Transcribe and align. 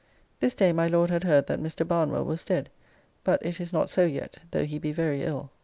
This 0.39 0.55
day 0.55 0.71
my 0.73 0.87
Lord 0.87 1.11
had 1.11 1.25
heard 1.25 1.45
that 1.45 1.61
Mr. 1.61 1.87
Barnwell 1.87 2.25
was 2.25 2.43
dead, 2.43 2.71
but 3.23 3.39
it 3.45 3.61
is 3.61 3.71
not 3.71 3.87
so 3.87 4.03
yet, 4.03 4.37
though 4.49 4.65
he 4.65 4.79
be 4.79 4.91
very 4.91 5.21
ill. 5.21 5.51